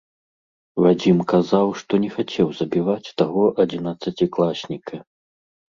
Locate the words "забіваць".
2.63-3.13